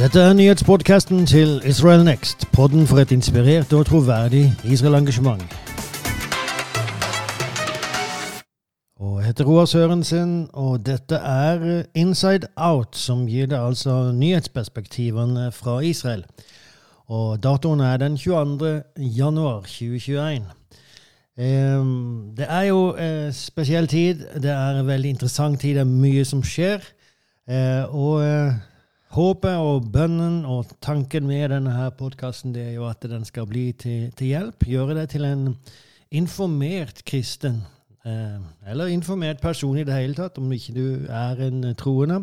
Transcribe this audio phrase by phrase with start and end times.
[0.00, 5.42] Dette er nyhetspodkasten til Israel Next, podden for et inspirert og troverdig Israel-engasjement.
[9.00, 15.52] Og jeg heter Roar Sørensen, og dette er Inside Out, som gir deg altså nyhetsperspektivene
[15.52, 16.24] fra Israel.
[17.06, 18.82] Og datoen er den 22.
[18.96, 20.40] januar 2021.
[22.40, 22.96] Det er jo
[23.32, 24.24] spesiell tid.
[24.42, 25.74] Det er en veldig interessant tid.
[25.74, 26.80] Det er mye som skjer.
[27.92, 28.24] Og
[29.10, 33.72] Håpet og bønnen og tanken med denne her podkasten er jo at den skal bli
[33.74, 34.68] til, til hjelp.
[34.70, 35.48] Gjøre deg til en
[36.14, 37.64] informert kristen.
[38.06, 38.38] Eh,
[38.70, 42.20] eller informert person i det hele tatt, om ikke du er en troende.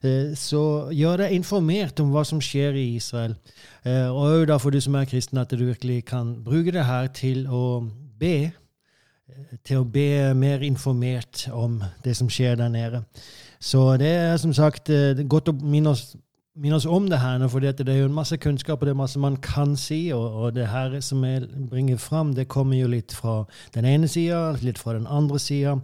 [0.00, 0.64] Eh, så
[0.96, 3.36] gjør deg informert om hva som skjer i Israel.
[3.84, 7.12] Eh, og da for du som er kristen, at du virkelig kan bruke det her
[7.12, 7.84] til å
[8.16, 8.48] be.
[9.60, 13.04] Til å be mer informert om det som skjer der nede.
[13.64, 16.10] Så det er som sagt eh, godt å minne oss,
[16.54, 18.98] minne oss om det her, for det er jo en masse kunnskap og det er
[18.98, 20.10] masse man kan si.
[20.14, 24.08] Og, og det her som jeg bringer fram, det kommer jo litt fra den ene
[24.08, 25.76] sida, litt fra den andre sida.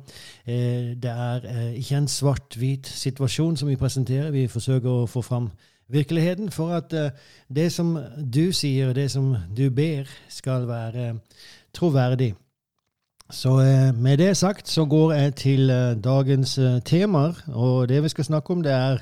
[0.47, 4.31] Eh, det er eh, ikke en svart-hvit situasjon som vi presenterer.
[4.31, 5.51] Vi forsøker å få fram
[5.91, 7.11] virkeligheten for at eh,
[7.49, 11.17] det som du sier, og det som du ber, skal være
[11.75, 12.35] troverdig.
[13.31, 17.35] Så eh, med det sagt så går jeg til eh, dagens eh, temaer.
[17.55, 18.99] Og det vi skal snakke om, det er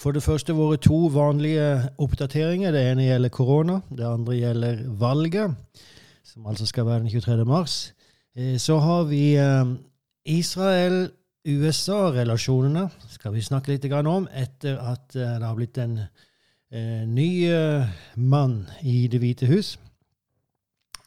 [0.00, 2.72] for det første våre to vanlige oppdateringer.
[2.72, 5.50] Det ene gjelder korona, det andre gjelder valget,
[6.24, 7.44] som altså skal være den 23.
[7.44, 7.92] mars.
[8.56, 9.36] Så har vi
[10.24, 16.00] Israel-USA-relasjonene, skal vi snakke litt om, etter at det har blitt en
[17.10, 17.50] ny
[18.14, 19.78] mann i Det hvite hus.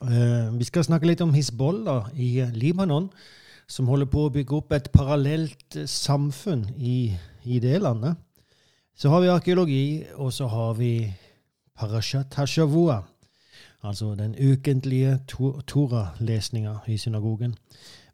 [0.04, 3.10] Vi skal snakke litt om Hizbollah i Libanon,
[3.68, 8.16] som holder på å bygge opp et parallelt samfunn i, i det landet.
[8.96, 11.14] Så har vi arkeologi, og så har vi
[11.80, 13.02] Parashat Hashavua,
[13.84, 17.56] altså den ukentlige to Torah-lesninga i synagogen.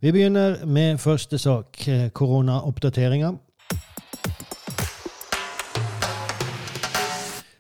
[0.02, 3.32] Vi begynner med første sak, eh, koronaoppdateringa.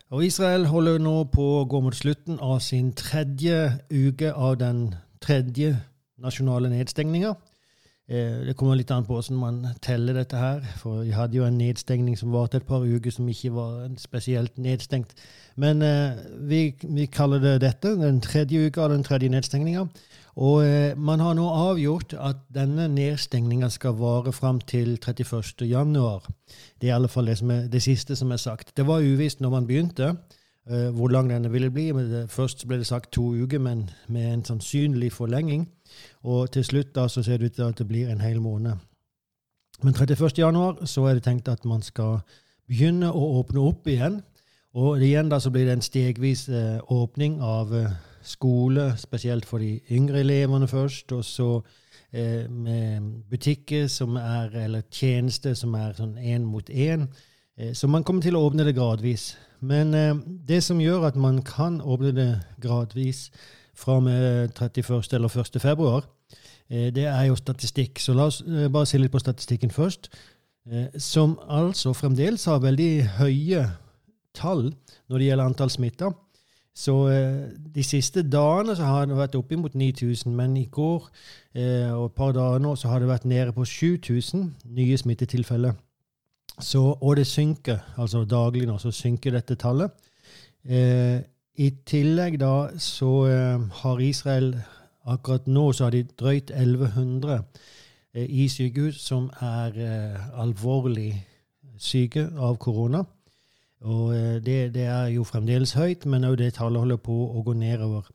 [0.10, 4.96] Og Israel holder nå på å gå mot slutten av sin tredje uke av den
[5.22, 5.76] tredje
[6.18, 7.34] nasjonale nedstengninga.
[8.10, 10.64] Eh, det kommer litt an på hvordan man teller dette her.
[10.82, 14.58] For vi hadde jo en nedstengning som varte et par uker, som ikke var spesielt
[14.58, 15.14] nedstengt.
[15.56, 16.18] Men eh,
[16.50, 19.86] vi, vi, kaller det dette, den tredje uka av den tredje nedstengninga.
[20.40, 25.68] Og eh, man har nå avgjort at denne nedstengninga skal vare fram til 31.
[25.68, 26.26] januar.
[26.82, 28.74] Det er i alle fall det, er, det siste som er sagt.
[28.78, 31.92] Det var uvisst når man begynte eh, hvor lang denne ville bli.
[32.32, 35.68] Først ble det sagt to uker, men med en sannsynlig forlenging.
[36.24, 38.76] Og til slutt da så ser det ut til at det blir en hel måned.
[39.84, 40.38] Men 31.
[40.38, 42.20] januar så er det tenkt at man skal
[42.68, 44.20] begynne å åpne opp igjen.
[44.76, 49.64] Og igjen da så blir det en stegvis eh, åpning av eh, skole, spesielt for
[49.64, 51.12] de yngre elevene først.
[51.16, 51.50] Og så
[52.12, 57.08] eh, med butikker som er, eller tjenester som er sånn én mot én.
[57.58, 59.32] Eh, så man kommer til å åpne det gradvis.
[59.60, 60.14] Men eh,
[60.48, 62.30] det som gjør at man kan åpne det
[62.62, 63.30] gradvis
[63.80, 65.14] fra og med 31.
[65.16, 65.62] eller 1.
[65.62, 66.08] februar,
[66.70, 68.00] eh, det er jo statistikk.
[68.00, 70.10] Så la oss eh, bare se litt på statistikken først.
[70.70, 73.68] Eh, som altså fremdeles har veldig høye
[74.36, 74.70] tall
[75.10, 76.12] når det gjelder antall smitta.
[76.80, 76.94] Så
[77.76, 81.10] de siste dagene så har det vært oppimot 9000, men i går
[81.92, 84.46] og et par dager nå så har det vært nede på 7000
[84.78, 85.74] nye smittetilfeller.
[86.62, 89.92] Så, og det synker, altså daglig nå, så synker dette tallet.
[91.60, 94.54] I tillegg da så eh, har Israel
[95.10, 97.42] akkurat nå så har de drøyt 1100
[98.14, 101.26] eh, i sykehus som er eh, alvorlig
[101.78, 103.04] syke av korona.
[103.80, 104.12] Og
[104.44, 108.10] det, det, er jo fremdeles høyt, men òg det tallet holder på å gå nedover.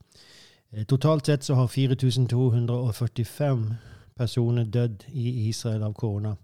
[0.89, 3.63] Totalt sett så har 4245
[4.13, 6.35] personer dødd i Israel av korona.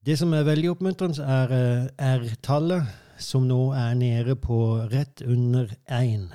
[0.00, 2.88] Det som er veldig oppmuntrende, er R-tallet,
[3.18, 4.58] som nå er nede på
[4.92, 6.30] rett under én.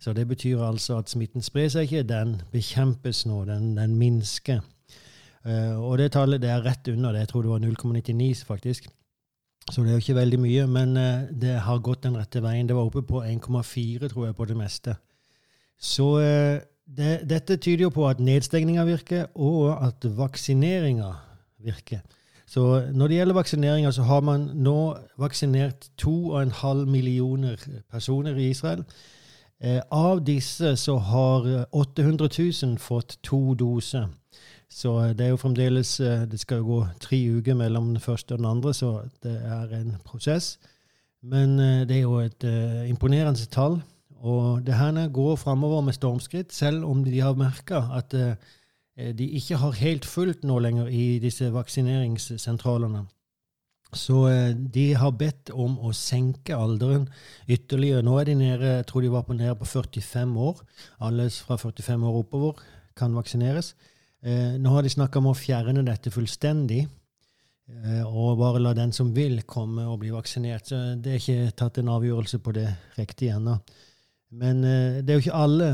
[0.00, 4.60] Så det betyr altså at smitten sprer seg ikke, den bekjempes nå, den, den minsker.
[5.76, 8.88] og det tallet det er rett under det, jeg tror det var 0,99 faktisk.
[9.70, 12.66] Så det er jo ikke veldig mye, men uh, det har gått den rette veien.
[12.66, 14.96] Det var oppe på 1,4, tror jeg, på det meste.
[15.78, 21.12] Så uh, det, dette tyder jo på at nedstengninga virker, og at vaksineringa
[21.62, 22.02] virker.
[22.50, 22.62] Så
[22.92, 27.56] når det gjelder vaksineringer, så har man nå vaksinert 2,5 millioner
[27.90, 28.82] personer i Israel.
[29.62, 32.28] Eh, av disse så har 800
[32.62, 34.08] 000 fått to doser.
[34.70, 38.34] Så det er jo fremdeles eh, Det skal jo gå tre uker mellom den første
[38.34, 40.58] og den andre, så det er en prosess.
[41.22, 43.82] Men det er jo et uh, imponerende tall.
[44.20, 48.32] Og det her går framover med stormskritt, selv om de har merka at uh,
[49.16, 53.06] de ikke har helt fullt nå lenger i disse vaksineringssentralene.
[53.96, 57.08] Så uh, de har bedt om å senke alderen
[57.50, 58.04] ytterligere.
[58.06, 60.62] Nå er de nede, jeg tror de var på nede på 45 år.
[61.08, 62.62] Alle fra 45 år oppover
[62.94, 63.74] kan vaksineres.
[64.60, 66.82] nå har de snakka om å fjerne dette fullstendig.
[67.70, 70.70] Eh, og bare la den som vil, komme og bli vaksinert.
[70.70, 72.66] Så det er ikke tatt en avgjørelse på det
[72.98, 73.58] riktig ennå.
[74.40, 75.70] Men eh, det er jo ikke alle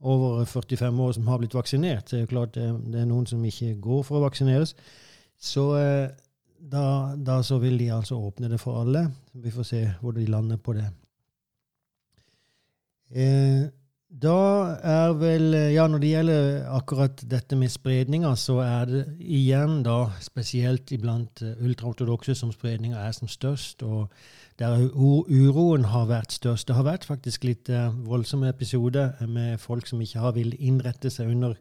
[0.00, 2.10] over 45 år som har blitt vaksinert.
[2.10, 4.74] Det er jo klart det er noen som ikke går for å vaksineres.
[5.38, 6.06] Så eh,
[6.58, 9.08] da, da så vil de altså åpne det for alle.
[9.32, 10.86] Vi får se hvor de lander på det.
[13.14, 13.68] Eh,
[14.08, 14.38] da
[14.82, 16.46] er vel Ja, når det gjelder
[16.78, 23.02] akkurat dette med spredninga, så er det igjen da spesielt iblant eh, ultraortodokse som spredninga
[23.04, 24.08] er som størst, og
[24.58, 26.68] der uroen har vært størst.
[26.68, 31.10] Det har vært faktisk litt eh, voldsomme episoder med folk som ikke har villet innrette
[31.14, 31.54] seg under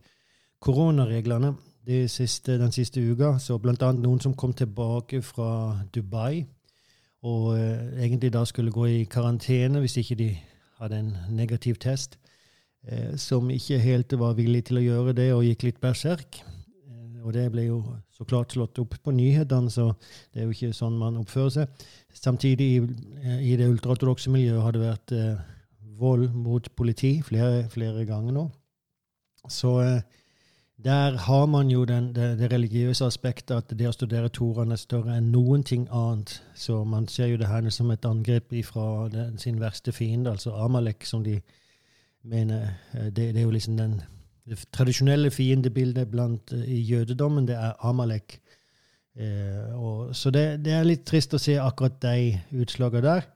[0.60, 1.54] koronareglene
[1.88, 3.36] de siste, den siste uka.
[3.40, 6.48] Så blant annet noen som kom tilbake fra Dubai
[7.26, 10.30] og eh, egentlig da skulle gå i karantene hvis ikke de
[10.80, 12.18] hadde en negativ test
[12.88, 16.42] eh, som ikke helt var villig til å gjøre det, og gikk litt berserk.
[17.28, 17.82] Og det ble jo
[18.16, 19.90] så klart slått opp på nyhetene, så
[20.32, 21.88] det er jo ikke sånn man oppfører seg.
[22.16, 25.42] Samtidig, i, i det ultraortodokse miljøet har det vært eh,
[26.00, 28.46] vold mot politi flere, flere ganger nå.
[29.52, 30.00] Så eh,
[30.78, 34.80] der har man jo den, det, det, religiøse aspektet at det å studere Toraen er
[34.80, 36.38] større enn noen ting annet.
[36.56, 39.10] Så man ser jo det her som et angrep fra
[39.42, 41.42] sin verste fiende, altså Amalek, som de
[42.24, 44.00] mener eh, det, det, er jo liksom den
[44.48, 48.40] det tradisjonelle fiendebildet blant, uh, i jødedommen, det er Amalek.
[49.18, 53.30] Eh, og, så det, det, er litt trist å se akkurat de utslagene der.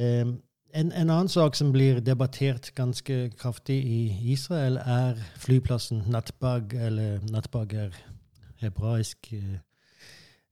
[0.00, 0.30] Eh,
[0.70, 4.00] en, en, annen sak som blir debattert ganske kraftig i
[4.32, 7.98] Israel, er flyplassen Natbag, eller Natbag er
[8.62, 9.58] hebraisk eh,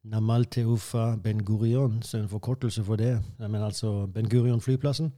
[0.08, 3.16] Namal Teufa Ben Gurion, så en forkortelse for det.
[3.38, 5.12] Men altså Ben Gurion-flyplassen.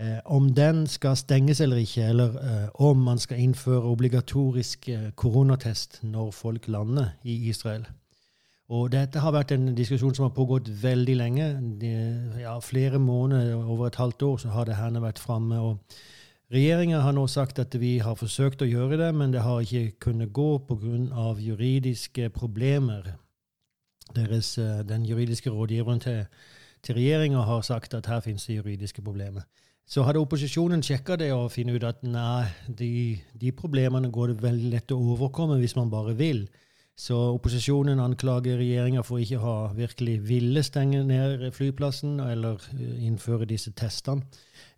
[0.00, 5.10] Eh, om den skal stenges eller ikke, eller eh, om man skal innføre obligatorisk eh,
[5.14, 7.84] koronatest når folk lander i Israel.
[8.68, 11.50] Og Dette har vært en diskusjon som har pågått veldig lenge.
[11.82, 11.92] De,
[12.40, 15.76] ja, flere måneder, over et halvt år, så har det her vært framme.
[16.54, 19.98] Regjeringa har nå sagt at vi har forsøkt å gjøre det, men det har ikke
[20.00, 21.34] kunnet gå pga.
[21.38, 23.18] juridiske problemer.
[24.16, 24.54] Deres,
[24.88, 26.24] den juridiske rådgiveren til,
[26.82, 29.42] til regjeringa har sagt at her finnes det juridiske problemer.
[29.90, 32.46] Så hadde opposisjonen sjekka det og funnet ut at nei,
[32.78, 32.90] de,
[33.34, 36.44] de, problemene går det veldig lett å overkomme hvis man bare vil.
[37.00, 43.02] Så opposisjonen anklager regjeringa for ikke å ha virkelig ville stenge ned flyplassen eller eh,
[43.08, 44.28] innføre disse testene.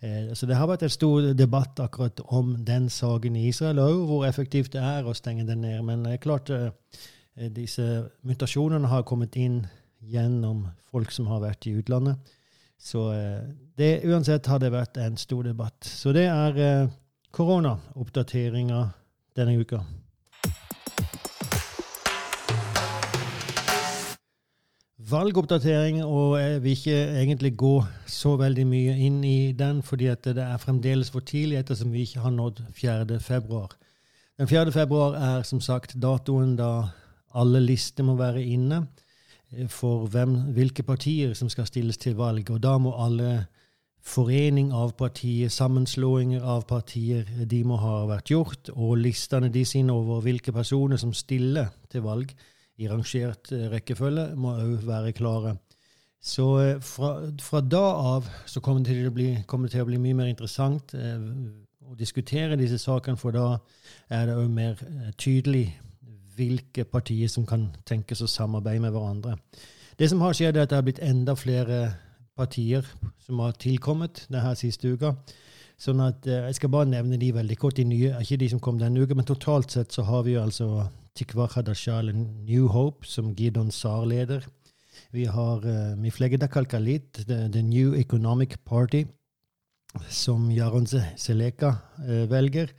[0.01, 4.05] Eh, så det har vært en stor debatt akkurat om den saken i Israel òg,
[4.09, 5.83] hvor effektivt det er å stenge den ned.
[5.85, 6.71] Men det er klart eh,
[7.53, 9.67] disse mutasjonene har kommet inn
[10.01, 12.33] gjennom folk som har vært i utlandet.
[12.83, 13.43] Så eh,
[13.79, 15.87] det, uansett har det vært en stor debatt.
[15.87, 16.89] Så det er eh,
[17.31, 18.85] koronaoppdateringa
[19.39, 19.85] denne uka.
[25.13, 27.73] Valgoppdatering, og jeg vil ikke egentlig gå
[28.09, 32.23] så veldig mye inn i den, fordi det er fremdeles for tidlig ettersom vi ikke
[32.25, 33.21] har nådd 4.
[33.21, 33.75] februar.
[34.41, 34.73] Den 4.
[34.73, 36.89] februar er som sagt datoen da
[37.37, 38.87] alle lister må være inne.
[39.53, 42.51] Eh, for hvem, hvilke partier som skal stilles til valg.
[42.51, 43.47] Og da må alle
[44.03, 48.73] forening av partier, sammenslåinger av partier, de må ha vært gjort.
[48.75, 52.33] Og listene de sine over hvilke personer som stiller til valg
[52.83, 55.57] i rangert eh, rekkefølge, må òg være klare.
[56.23, 59.89] Så eh, fra, fra, da av så kommer det, til å bli, det til å
[59.91, 61.23] bli mye mer interessant eh,
[61.83, 63.47] å diskutere disse sakene, for da
[64.09, 64.81] er det òg mer
[65.21, 65.69] tydelig
[66.37, 69.37] hvilke partier som kan tenkes å samarbeide med hverandre.
[69.99, 71.83] Det som har skjedd, er at det har blitt enda flere
[72.39, 72.87] partier
[73.23, 75.15] som har tilkommet denne siste uka.
[75.83, 77.77] Sånn at eh, Jeg skal bare nevne de veldig kort.
[77.77, 80.43] De nye ikke de som kom denne uka, men totalt sett så har vi jo
[80.45, 80.69] altså
[81.19, 84.47] Tikva Hadashal New Hope, som Gidon Sar leder.
[85.13, 89.05] Vi har uh, Miflegeda Kalkalit, the, the, New Economic Party,
[90.09, 92.73] som Jaron Seleka uh, velger.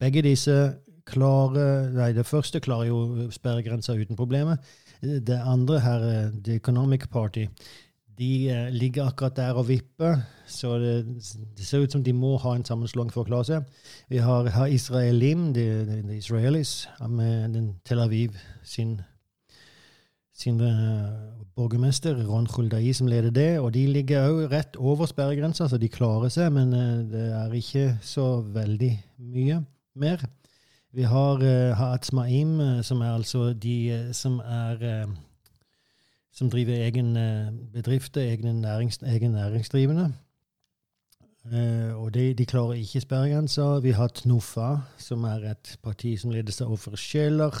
[0.00, 0.56] Begge disse
[1.08, 4.60] klarer Nei, det første klarer jo sperregrensa uten problemer.
[5.00, 6.08] Det andre her,
[6.44, 7.46] The Economic Party,
[8.18, 10.18] de eh, ligger akkurat der og vipper.
[10.46, 11.06] Så det,
[11.56, 13.84] det, ser ut som de må ha en sammenslåing for å klare seg.
[14.10, 18.34] Vi har, har Israelim, the, the, the Israelis, med den Tel Aviv
[18.64, 18.96] sin,
[20.34, 20.58] sin
[21.54, 23.50] borgermester, Ron Huldai, som leder det.
[23.60, 26.74] Og de ligger òg rett over sperregrensa, så de klarer seg, men
[27.12, 28.92] det er ikke så veldig
[29.36, 29.62] mye
[29.98, 30.26] mer.
[30.92, 35.06] Vi har uh, Haat Smaim, som er altså de som er
[36.32, 37.16] som driver egen
[37.72, 40.12] bedrift, egen, nærings, egen næringsdrivende.
[41.48, 43.78] Uh, og de, de, klarer ikke sperregrensa.
[43.80, 44.68] Vi har TNOFA,
[44.98, 47.54] som er et parti som ledes av Offer Schæler.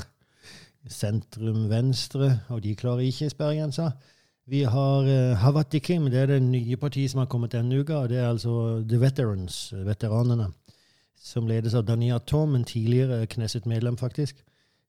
[0.88, 3.90] Sentrum Venstre, og de klarer ikke sperregrensa.
[4.48, 8.02] Vi har uh, Havatikim, det er det nye partiet som har kommet denne uka.
[8.02, 10.50] og Det er altså The Veterans, veteranene,
[11.20, 14.44] som ledes av Dania Tom, en tidligere Knesset-medlem, faktisk.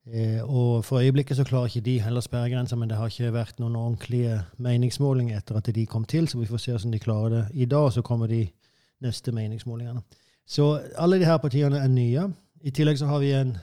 [0.08, 3.60] Eh, og For øyeblikket så klarer ikke de heller sperregrensa, men det har ikke vært
[3.60, 7.30] noen ordentlige meningsmålinger etter at de kom til, så vi får se hvordan de klarer
[7.30, 7.46] det.
[7.54, 8.48] I dag så kommer de
[9.02, 10.02] neste meningsmålingene.
[10.48, 12.30] Så alle de her partiene er nye.
[12.62, 13.58] I tillegg så har vi en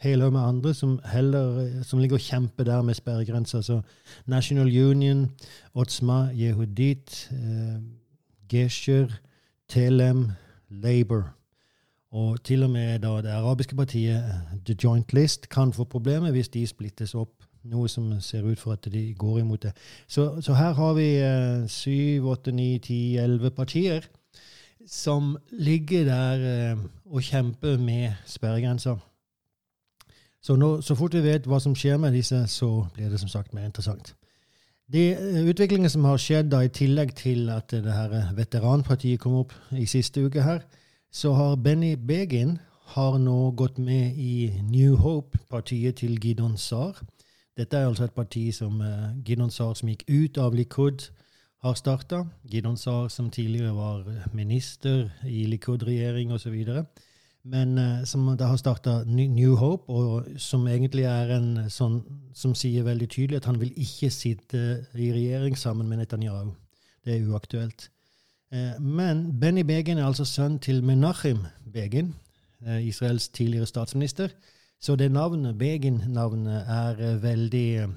[0.00, 3.60] hel haug med andre som, heller, som ligger og kjemper der med sperregrenser.
[3.60, 3.80] Så
[4.26, 5.30] National Union,
[5.74, 7.80] Otsma, Yehudit, eh,
[8.48, 9.20] Gesher,
[9.68, 10.30] Telem,
[10.70, 11.39] Labour.
[12.10, 16.48] Og til og med det arabiske partiet eh, The Joint List kan få problemer hvis
[16.48, 17.36] de splittes opp.
[17.70, 19.74] Noe som ser ut for at de går imot det.
[20.08, 24.08] Så, så her har vi eh, syv, åtte, ni, ti, elleve partier
[24.88, 28.96] som ligger der eh, og kjemper med sperregrenser.
[30.42, 33.28] Så, nå, så fort vi vet hva som skjer med disse, så blir det som
[33.28, 34.14] sagt mer interessant.
[34.90, 35.12] De
[35.44, 39.54] utviklingene som har skjedd da, i tillegg til at det her eh, veteranpartiet kom opp
[39.76, 40.64] i siste uke her,
[41.10, 42.58] så har Benny Begin
[42.94, 47.00] har nå gått med i New Hope, partiet til Gidon Sar.
[47.58, 51.10] Dette er altså et parti som uh, Gidon Sar som gikk ut av Likud
[51.62, 52.24] har starta.
[52.50, 56.56] Gidon Sar, som tidligere var minister i Likud-regjering osv.
[57.42, 62.00] Men uh, som da har starta New Hope, og som egentlig er en sånn
[62.34, 66.54] som sier veldig tydelig at han vil ikke sitte i regjering sammen med Netanyahu.
[67.04, 67.90] Det er uaktuelt.
[68.54, 72.14] Uh, men Benny Begin er altså sønn til Menachem Begin,
[72.66, 74.28] uh, Israels tidligere statsminister.
[74.80, 77.88] Så det navnet, Begin-navnet, er veldig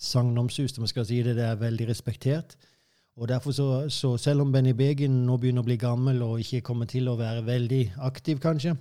[0.00, 1.36] sagnomsust, om jeg skal si det.
[1.36, 2.56] Det er veldig respektert.
[3.16, 6.64] Og derfor så, så, Selv om Benny Begin nå begynner å bli gammel og ikke
[6.66, 8.74] kommer til å være veldig aktiv, kanskje,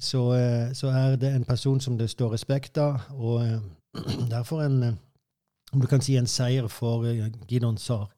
[0.00, 3.00] så, eh, så er det en person som det står respekt av.
[3.10, 3.60] Og eh,
[4.34, 5.00] derfor en eh,
[5.72, 7.02] om du kan si en seier for
[7.48, 8.12] Gidon Sar.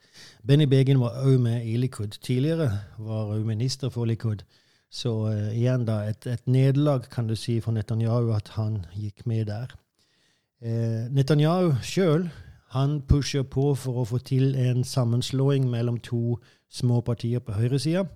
[0.47, 4.45] Benny Begin var òg med i Likud tidligere, var òg minister for Likud.
[4.91, 9.27] Så uh, igjen da, et, et nederlag kan du si for Netanyahu at han gikk
[9.27, 9.75] med der.
[10.63, 12.29] Uh, Netanyahu sjøl
[12.73, 16.39] han pusher på for å få til en sammenslåing mellom to
[16.73, 18.07] små partier på høyresida.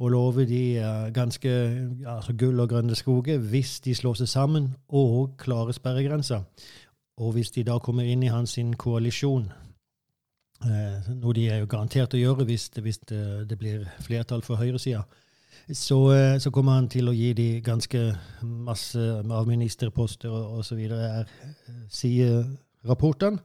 [0.00, 1.48] Og lover de uh, ganske
[2.06, 6.42] altså gull og grønne skoger hvis de slår seg sammen og klarer sperregrensa.
[7.20, 9.50] Og hvis de da kommer inn i hans koalisjon,
[10.60, 14.60] noe de er jo garantert å gjøre hvis det, hvis det, det blir flertall for
[14.60, 15.04] høyresida,
[15.72, 18.00] så, uh, så, kommer han til å gi de ganske
[18.42, 20.82] masse av ministerposter osv.,
[21.88, 22.44] sier
[22.88, 23.40] rapportene.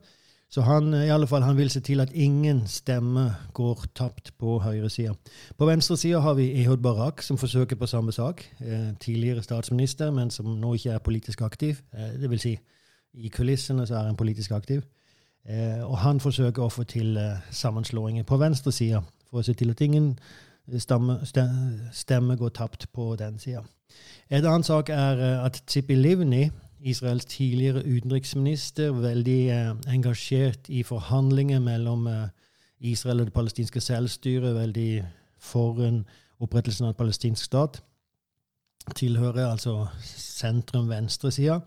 [0.48, 4.60] Så han, i alle fall, han vil se til at ingen stemme går tapt på
[4.62, 5.16] høyresida.
[5.58, 8.44] På venstresida har vi Ehud Barak, som forsøker på samme sak.
[8.60, 11.82] Eh, tidligere statsminister, men som nå ikke er politisk aktiv.
[11.92, 12.54] Eh, det vil si,
[13.14, 14.86] i kulissene så er han politisk aktiv.
[15.48, 19.70] Eh, og han forsøker å få til eh, sammenslåinger på venstresida for å se til
[19.70, 20.14] at ingen
[20.78, 21.20] stemme,
[21.92, 23.62] stemme går tapt på den sida.
[24.30, 26.48] Et annet sak er eh, at Tzipi Livni
[26.86, 32.28] Israels tidligere utenriksminister, veldig eh, engasjert i forhandlinger mellom eh,
[32.80, 35.04] Israel og det palestinske selvstyret, veldig
[35.38, 36.04] for en
[36.38, 37.80] opprettelsen av en palestinsk stat.
[38.94, 41.60] Tilhører altså sentrum-venstresida.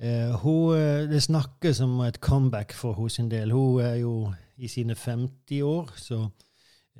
[0.00, 3.52] Eh, eh, det snakkes om et comeback for henne sin del.
[3.52, 6.28] Hun er jo i sine 50 år, så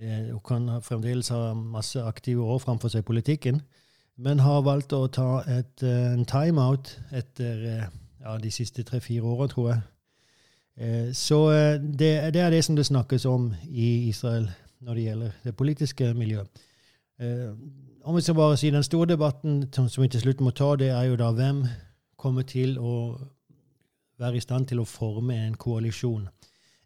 [0.01, 3.63] eh, hun kan fremdeles ha masse aktive år framfor seg i politikken
[4.19, 7.61] men har valgt å ta et, en timeout etter
[8.19, 11.15] ja, de siste tre-fire årene, tror jeg.
[11.15, 11.39] Så
[11.79, 14.49] det, det, er det som det snakkes om i Israel
[14.83, 16.63] når det gjelder det politiske miljøet.
[18.03, 20.91] Om vi skal bare si Den store debatten som vi til slutt må ta, det
[20.91, 21.63] er jo da hvem
[22.19, 22.95] kommer til å
[24.19, 26.27] være i stand til å forme en koalisjon.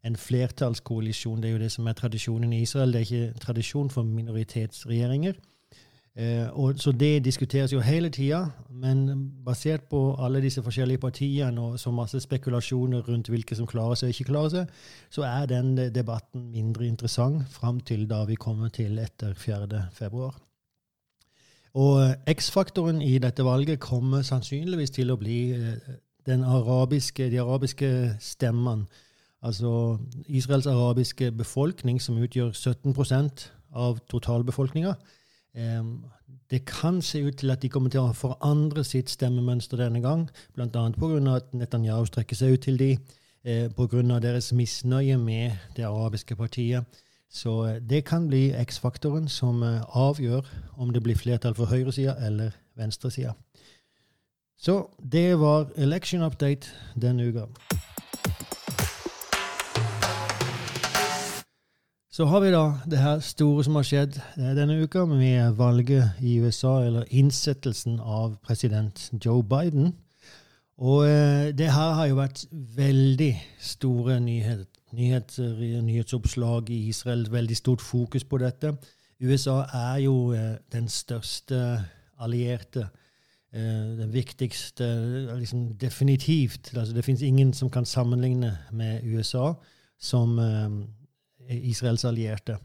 [0.05, 1.41] En flertallskoalisjon.
[1.41, 2.93] Det er jo det som er tradisjonen i Israel.
[2.93, 5.39] Det er ikke tradisjon for minoritetsregjeringer.
[6.13, 9.07] Eh, og, så det diskuteres jo hele tida, men
[9.45, 14.11] basert på alle disse forskjellige partiene og så masse spekulasjoner rundt hvilke som klarer seg
[14.11, 18.69] og ikke klarer seg, så er den debatten mindre interessant fram til da vi kommer
[18.69, 19.87] til etter 4.
[19.97, 20.37] februar.
[21.75, 25.95] Og eh, X-faktoren i dette valget kommer sannsynligvis til å bli eh,
[26.29, 28.87] arabiske, de arabiske stemmene
[29.43, 29.99] Altså
[30.31, 34.93] Israels arabiske befolkning, som utgjør 17% av totalbefolkninga.
[36.53, 40.27] Det kan se ut til at de kommer til å forandre sitt stemmemønster denne gang,
[40.55, 40.69] bl.a.
[40.69, 41.37] pga.
[41.37, 42.91] at Netanyahu strekker seg ut til de,
[43.45, 44.19] eh, pga.
[44.21, 46.85] deres misnøye med det arabiske partiet.
[47.33, 50.45] Så eh, det kan bli X-faktoren som eh, avgjør
[50.77, 53.33] om det blir flertall for høyresida eller venstresida.
[54.59, 57.49] Så det var election update denne uka.
[62.13, 66.21] Så har vi da det her store som har skjedd eh, denne uka, med valget
[66.21, 69.95] i USA, eller innsettelsen av president Joe Biden.
[70.83, 74.67] Og eh, det her har jo vært veldig store nyheter,
[74.99, 75.53] nyheter,
[75.87, 77.29] nyhetsoppslag i Israel.
[77.31, 78.75] Veldig stort fokus på dette.
[79.23, 81.85] USA er jo eh, den største
[82.19, 82.89] allierte
[83.53, 84.87] Den viktigste
[85.39, 86.73] liksom Definitivt.
[86.77, 89.53] Altså, det fins ingen som kan sammenligne med USA
[90.01, 92.57] som eh, Israels allierte.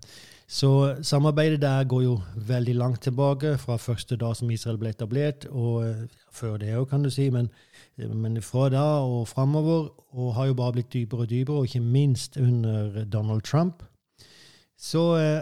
[0.48, 5.46] Så samarbeidet der går jo veldig langt tilbake, fra første dag som Israel ble etablert,
[5.52, 7.30] og før det òg, kan du si.
[7.30, 7.50] Men,
[7.98, 11.80] men, fra da og framover, og har jo bare blitt dypere og dypere, og ikke
[11.84, 13.84] minst under Donald Trump.
[14.78, 15.42] Så eh,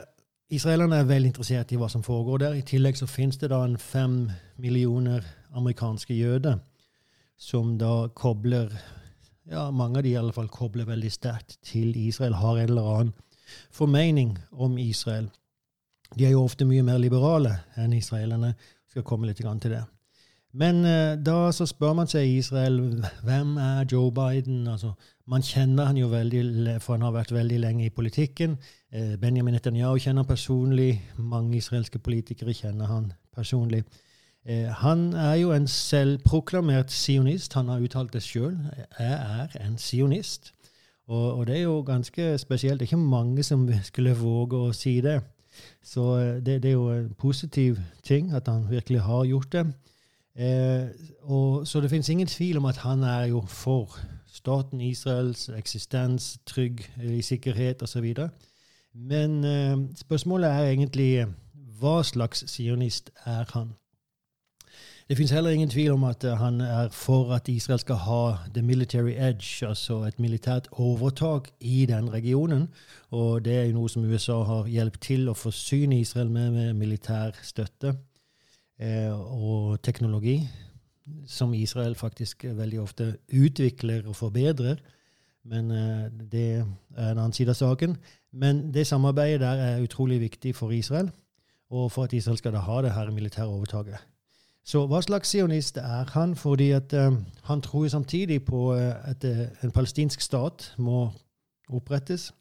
[0.50, 2.58] Israelerne er veldig interessert i hva som foregår der.
[2.58, 5.22] I tillegg så finnes det da en fem millioner
[5.54, 6.58] amerikanske jøder
[7.38, 8.72] som da kobler
[9.46, 12.88] ja, Mange av de i alle fall kobler veldig sterkt til Israel, har en eller
[12.96, 13.12] annen
[13.72, 15.30] formening om Israel.
[16.16, 18.54] De er jo ofte mye mer liberale enn israelerne.
[18.90, 19.84] Skal komme litt til det.
[20.56, 22.78] Men eh, da så spør man seg i Israel
[23.28, 24.68] hvem er Joe Biden?
[24.72, 24.94] Altså,
[25.28, 28.56] man kjenner han jo veldig, for han har vært veldig lenge i politikken.
[28.94, 31.02] Eh, Benjamin Netanyahu kjenner han personlig.
[31.18, 33.84] Mange israelske politikere kjenner han personlig.
[34.48, 37.58] Eh, han er jo en selvproklamert sionist.
[37.60, 38.56] Han har uttalt det sjøl.
[39.00, 40.54] Jeg er en sionist.
[41.08, 42.80] Og, og, det er jo ganske spesielt.
[42.80, 45.20] Det er ikke mange som skulle våge å si det.
[45.84, 49.66] Så eh, det, det er jo en positiv ting at han virkelig har gjort det.
[50.36, 50.88] Eh,
[51.22, 56.40] og, så det finnes ingen tvil om at han er jo for staten Israels eksistens,
[56.46, 58.14] trygg i sikkerhet osv.
[58.94, 61.26] Men eh, spørsmålet er egentlig
[61.80, 63.76] hva slags sionist er han?
[65.10, 68.38] Det finnes heller ingen tvil om at uh, han er for at Israel skal ha
[68.54, 72.70] the military edge, altså et militært overtak i den regionen.
[73.14, 76.74] Og det er jo noe som USA har hjulpet til å forsyne Israel med, med
[76.80, 77.92] militær støtte
[78.82, 80.40] eh, og teknologi,
[81.30, 84.82] som Israel faktisk veldig ofte utvikler og forbedrer.
[85.46, 86.66] Men eh, det er
[87.12, 87.94] en annen side av saken.
[88.34, 91.14] Men det samarbeidet der er utrolig viktig for Israel,
[91.70, 94.02] og for at Israel skal da ha det her militære overtaket.
[94.66, 96.34] Så hva slags sionist er han?
[96.36, 101.12] Fordi at um, han tror jo samtidig på uh, at uh, en palestinsk stat må
[101.70, 102.32] opprettes.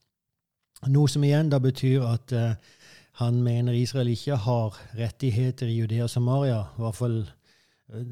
[0.89, 2.81] Noe som igjen da betyr at uh,
[3.21, 6.63] han mener Israel ikke har rettigheter i Judea og Samaria.
[6.65, 7.19] I hvert fall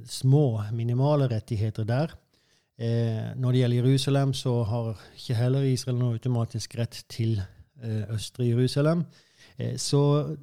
[0.07, 2.13] små, minimale rettigheter der.
[3.37, 7.41] når det gjelder Jerusalem, så har ikke heller Israel noe automatisk rett til
[8.11, 9.05] østre Jerusalem.
[9.77, 10.37] så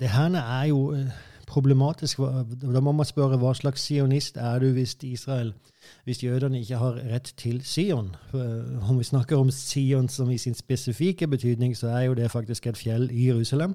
[0.00, 0.94] det her er jo
[1.46, 2.18] problematisk.
[2.62, 5.52] Da må man spørre hva slags sionist er du hvis Israel,
[6.04, 8.14] hvis jødene ikke har rett til Sion?
[8.32, 12.66] Om vi snakker om Sion som i sin spesifikke betydning, så er jo det faktisk
[12.66, 13.74] et fjell i Jerusalem.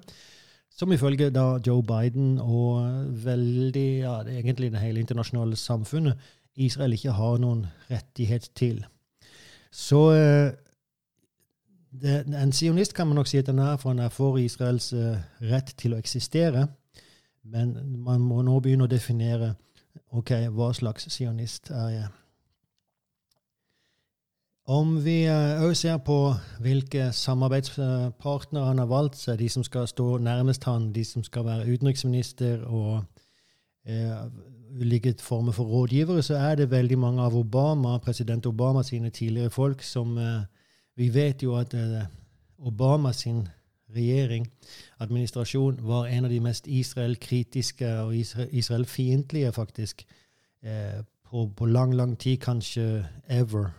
[0.78, 2.86] Som ifølge da Joe Biden og
[3.26, 6.20] veldig, ja, egentlig det hele internasjonale samfunnet
[6.58, 8.86] Israel ikke har noen rettighet til.
[9.72, 10.52] Så eh,
[12.02, 14.92] det, en sionist kan man nok si at han er, for han er for Israels
[14.94, 16.68] uh, rett til å eksistere.
[17.48, 19.54] Men man må nå begynne å definere
[20.12, 22.08] ok, hva slags sionist er jeg.
[24.68, 26.18] Om vi òg eh, ser på
[26.60, 31.46] hvilke samarbeidspartnere han har valgt seg, de som skal stå nærmest han, de som skal
[31.48, 32.98] være utenriksminister og
[33.88, 34.26] eh,
[34.76, 39.50] ulike former for rådgivere, så er det veldig mange av Obama, president Obama sine tidligere
[39.50, 40.44] folk som eh,
[40.98, 42.06] Vi vet jo at eh,
[42.58, 43.48] Obama sin
[43.96, 44.48] regjering,
[45.00, 48.16] administrasjon, var en av de mest Israel-kritiske og
[48.52, 50.06] Israel-fiendtlige, faktisk,
[50.64, 53.70] eh, på, på, lang, lang tid, kanskje ever.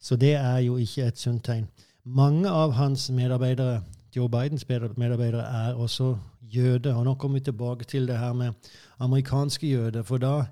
[0.00, 1.68] Så det er jo ikke et sunt tegn.
[2.04, 3.82] Mange av hans medarbeidere,
[4.16, 6.94] Joe Bidens medarbeidere, er også jøder.
[6.94, 8.52] Og nå kommer vi tilbake til det her med
[8.98, 10.02] amerikanske jøder.
[10.02, 10.44] For da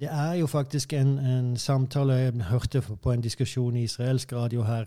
[0.00, 4.62] Det er jo faktisk en, en samtale jeg hørte på en diskusjon i israelsk radio
[4.62, 4.84] her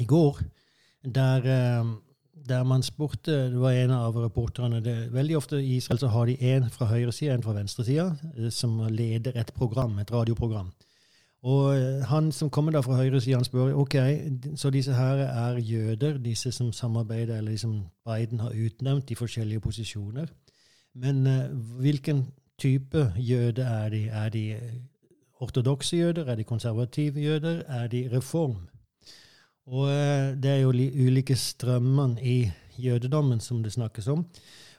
[0.00, 0.40] i går,
[1.14, 1.86] der eh,
[2.48, 6.26] der man spurte Det var en av reporterne det, Veldig ofte i Israel så har
[6.26, 10.72] de en fra høyresida og en fra venstresida eh, som leder et program, et radioprogram.
[11.42, 13.96] Og eh, han som kommer da fra høyresida, han spør ok,
[14.56, 19.14] så disse her er jøder, disse som samarbeider, eller de som Biden har utnevnt i
[19.14, 20.26] forskjellige posisjoner.
[20.94, 22.26] Men uh, hvilken
[22.58, 24.08] type jøde er de?
[24.08, 24.56] Er de
[25.40, 26.24] ortodokse jøder?
[26.24, 27.62] Er de konservative jøder?
[27.68, 28.56] Er de reform?
[29.66, 34.24] Og uh, det er jo ulike strømmene i jødedommen som det snakkes om.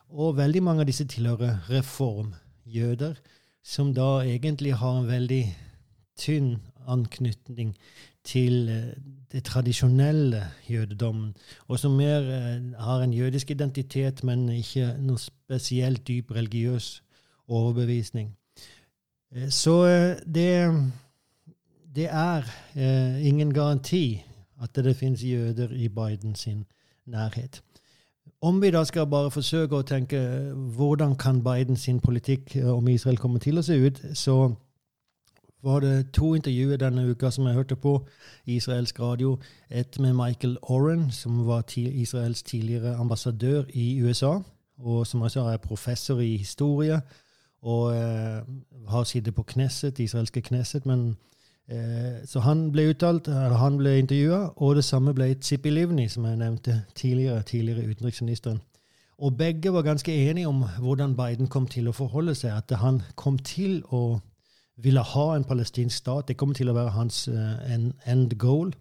[0.10, 3.16] Og veldig mange av disse tilhører reformjøder,
[3.64, 5.44] som da egentlig har en veldig
[6.20, 6.56] tynn
[6.88, 7.76] anknytning
[8.24, 8.94] til eh,
[9.32, 11.34] det tradisjonelle jødedommen,
[11.68, 17.04] og som mer eh, har en jødisk identitet, men ikke noe spesielt dyp religiøs
[17.48, 18.34] overbevisning.
[19.36, 19.78] Eh, så
[20.26, 20.52] det,
[21.96, 22.46] det er
[23.22, 24.24] ingen garanti
[24.62, 26.48] at det finnes jøder i Bidens
[27.06, 27.62] nærhet.
[28.42, 30.20] Om vi da skal bare forsøke å tenke
[30.76, 34.54] hvordan kan Biden sin politikk om Israel komme til å se ut, så
[35.64, 38.08] var det to intervjuer denne uka som jeg hørte på
[38.46, 39.38] israelsk radio.
[39.70, 44.40] Et med Michael Oren, som var Israels tidligere ambassadør i USA,
[44.78, 47.02] og som også er professor i historie,
[47.62, 48.42] og eh,
[48.90, 50.86] har sittet på Knesset, israelske Knesset.
[50.86, 51.16] men eh,
[52.28, 56.40] Så han ble uttalt, han ble intervjua, og det samme ble Zippy Livni, som jeg
[56.42, 58.60] nevnte tidligere, tidligere utenriksministeren.
[59.22, 63.02] Og begge var ganske enige om hvordan Biden kom til å forholde seg, at han
[63.16, 64.20] kom til å
[64.82, 66.28] ville ha en palestinsk stat.
[66.28, 67.62] Det kommer til å være hans uh,
[68.10, 68.74] end goal.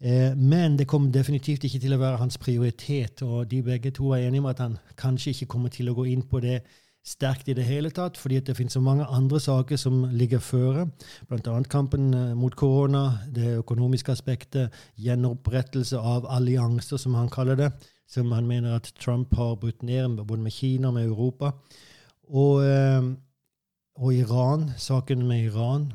[0.00, 3.20] Uh, men det kom definitivt ikke til å være hans prioritet.
[3.22, 6.08] Og de begge to var enige om at han kanskje ikke kommer til å gå
[6.14, 6.62] inn på det
[7.04, 10.86] sterkt i det hele tatt, fordi det finnes så mange andre saker som ligger føre.
[11.28, 11.56] Bl.a.
[11.70, 17.70] kampen uh, mot korona, det økonomiske aspektet, gjenopprettelse av allianser, som han kaller det,
[18.08, 21.52] som han mener at Trump har brutt ned, både med Kina og med Europa.
[22.24, 22.64] Og
[23.94, 25.92] og Iran, saken med Iran.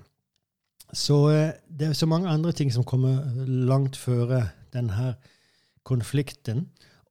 [0.93, 5.15] Så eh, det er så mange andre ting som kommer langt føre denne
[5.83, 6.69] konflikten.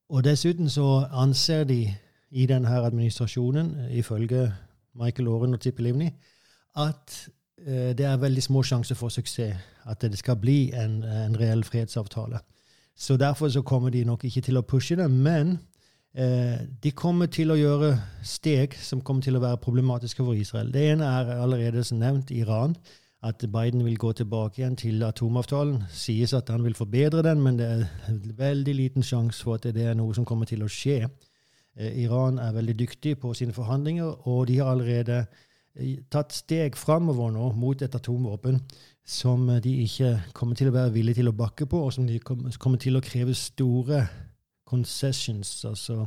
[0.09, 1.95] Og dessuten så anser de
[2.31, 4.53] i denne administrasjonen, ifølge
[4.95, 6.11] Michael Oren og Tippe Livni,
[6.77, 7.29] at
[7.67, 9.57] eh, det er veldig små sjanser for suksess.
[9.88, 12.38] At det skal bli en, en reell fredsavtale.
[12.97, 15.11] Så derfor så kommer de nok ikke til å pushe det.
[15.11, 15.59] Men
[16.19, 17.93] Eh, de kommer til å gjøre
[18.27, 20.73] steg som kommer til å være problematiske for Israel.
[20.73, 22.75] Det ene er allerede som nevnt Iran.
[23.23, 25.83] At Biden vil gå tilbake igjen til atomavtalen.
[25.91, 29.88] Sies at han vil forbedre den, men det er veldig liten sjanse for at det
[29.91, 31.09] er noe som kommer til å skje.
[31.79, 35.25] Eh, Iran er veldig dyktig på sine forhandlinger, og de har allerede
[35.75, 38.61] eh, tatt steg framover nå mot et atomvåpen
[39.09, 42.19] som de ikke kommer til å være villige til å bakke på, og som de
[42.21, 44.03] kommer til å kreve store
[44.69, 46.03] concessions, altså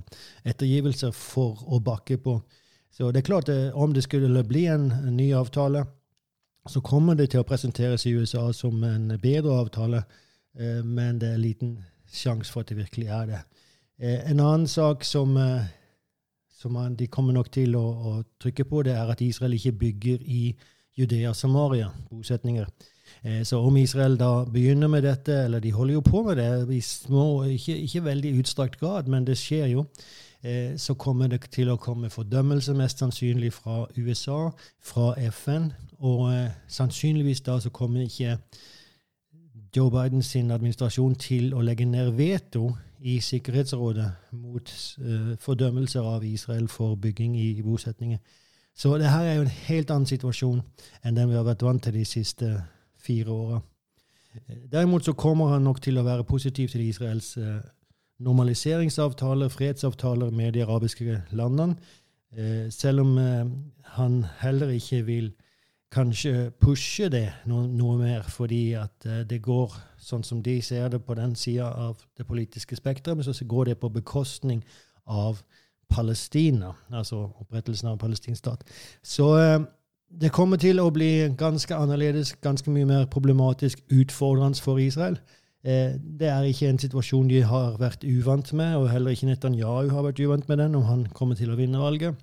[0.46, 2.36] ettergivelser, for å bakke på.
[2.94, 5.86] Så det er klart, at om det skulle bli en, ny avtale,
[6.70, 10.04] så kommer det til å presenteres i USA som en bedre avtale,
[10.60, 11.80] eh, men det er liten
[12.12, 13.42] sjanse for at det virkelig er det.
[14.02, 15.64] Eh, en annen sak som, eh,
[16.50, 20.24] som de kommer nok til å, å, trykke på, det er at Israel ikke bygger
[20.26, 20.56] i
[20.98, 22.66] Judea-Samaria, bosetninger.
[23.22, 26.50] Eh, så om Israel da begynner med dette, eller de holder jo på med det
[26.74, 29.86] i små, ikke, ikke veldig utstrakt grad, men det skjer jo,
[30.82, 34.48] så kommer det til å komme fordømmelse, mest sannsynlig fra USA,
[34.82, 35.68] fra FN.
[36.02, 36.32] Og
[36.66, 38.40] sannsynligvis da så kommer ikke
[39.70, 46.68] Joe Bidens administrasjon til å legge ned veto i Sikkerhetsrådet mot uh, fordømmelser av Israel
[46.70, 48.18] for bygging i, i bosetninger.
[48.78, 50.62] Så det her er jo en helt annen situasjon
[51.04, 52.54] enn den vi har vært vant til de siste
[53.02, 53.60] fire åra.
[54.72, 57.60] Derimot så kommer han nok til å være positiv til Israels uh,
[58.22, 61.76] normaliseringsavtaler, fredsavtaler med de arabiske landene,
[62.38, 63.46] uh, selv om eh,
[63.98, 65.32] han heller ikke vil
[65.92, 71.02] kanskje pushe det noe, noe mer, fordi at det går sånn som de ser det
[71.04, 74.64] på den sida av det politiske spekteret, så går det på bekostning
[75.06, 75.42] av
[75.92, 78.64] Palestina, altså opprettelsen av en palestinsk stat.
[79.04, 79.28] Så
[80.12, 85.18] det kommer til å bli ganske annerledes, ganske mye mer problematisk, utfordrende for Israel.
[85.64, 89.92] Eh, det er ikke en situasjon de har vært uvant med, og heller ikke Netanyahu
[89.94, 92.18] har vært uvant med den om han kommer til å vinne valget.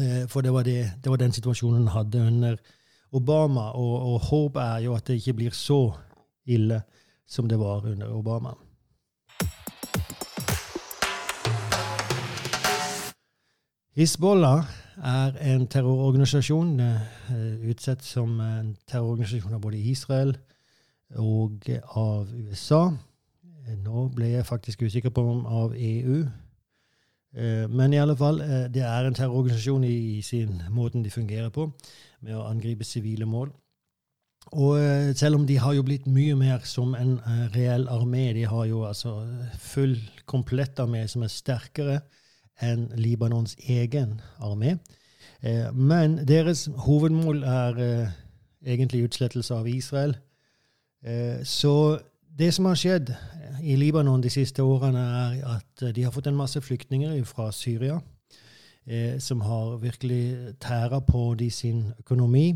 [0.00, 2.56] Eh, for det var, det, det var den situasjonen han hadde under
[3.14, 5.80] Obama, og, og håpet er jo at det ikke blir så
[6.46, 6.82] ille
[7.26, 8.54] som det var under Obama.
[13.94, 14.64] Hizbollah
[14.98, 20.34] er en terrororganisasjon uh, utsett som en terrororganisasjon av både Israel
[21.14, 22.88] og av USA.
[23.84, 26.24] Nå ble jeg faktisk usikker på om av EU.
[27.34, 31.50] Uh, men i alle fall, uh, det er en terrororganisasjon i, sin måten de fungerer
[31.50, 31.66] på,
[32.22, 33.50] med å angripe sivile mål.
[34.52, 37.16] og eh, selv om de har jo blitt mye mer som en
[37.54, 39.26] reell armé, de har jo altså
[39.58, 42.00] full, komplett armé som er sterkere
[42.60, 44.76] enn Libanons egen armé.
[45.72, 47.80] Men deres hovedmål er
[48.62, 50.14] egentlig utslettelse av Israel.
[51.44, 51.98] så
[52.38, 53.14] det som har skjedd
[53.62, 58.00] i Libanon de siste årene, er at de har fått en masse flyktninger fra Syria,
[59.18, 62.50] som har virkelig tæra på de sin økonomi.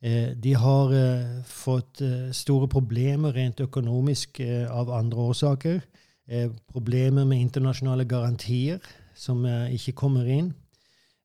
[0.00, 5.80] Eh, de har eh, fått eh, store problemer rent økonomisk av andre årsaker.
[6.68, 8.82] Problemer med internasjonale garantier
[9.16, 10.50] som ikke kommer inn.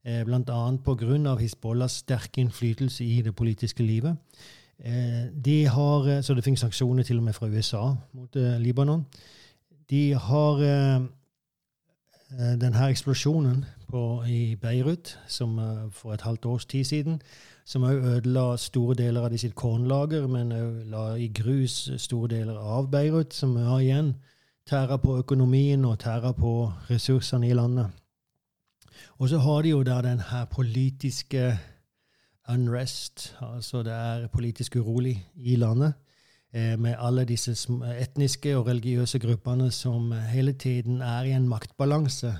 [0.04, 0.60] Bl.a.
[0.86, 1.34] pga.
[1.42, 4.16] Hizbollahs sterke innflytelse i det politiske livet.
[5.46, 9.06] De har, så det finnes sanksjoner til og med fra USA mot Libanon.
[9.90, 10.64] De har
[12.60, 15.60] denne eksplosjonen på, i Beirut som,
[15.92, 17.22] for et halvt års tid siden
[17.66, 22.34] som òg ødela store deler av de sitt kornlager, men òg la i grus store
[22.36, 24.14] deler av Beirut, som har igjen
[24.68, 27.92] tæra på økonomien og tæra på ressursene i landet.
[29.20, 31.54] Og så har de jo der den her politiske
[32.50, 35.94] unrest, altså det er politisk urolig i landet,
[36.54, 37.56] eh, med alle disse
[38.00, 42.34] etniske og religiøse gruppene som hele tiden er i en maktbalanse.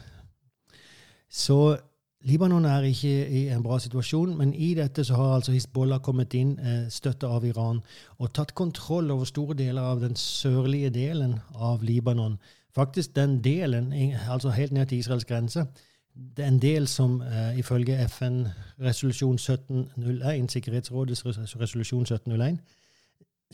[1.30, 1.78] Så
[2.24, 6.34] Libanon er ikke i en bra situasjon, men i dette så har altså Hizbollah kommet
[6.34, 7.82] inn, eh, støtta av Iran,
[8.18, 12.38] og tatt kontroll over store deler av den sørlige delen av Libanon.
[12.76, 13.92] Faktisk den delen,
[14.30, 15.66] altså helt ned til Israels grense.
[16.16, 22.60] Det er en del som eh, ifølge FN-resolusjon 1701, Sikkerhetsrådets resolusjon 1701,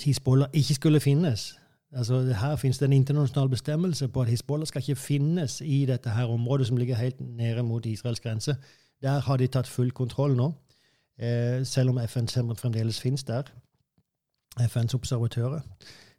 [0.03, 1.59] Hizbollah ikke skulle finnes.
[1.91, 6.09] Altså, her finnes det en internasjonal bestemmelse på at Hizbollah skal ikke finnes i dette
[6.09, 8.55] her området som ligger helt nede mot Israels grense.
[9.01, 10.53] Der har de tatt full kontroll nå,
[11.19, 13.43] eh, selv om FN fremdeles finnes der.
[14.67, 15.59] FNs observatører.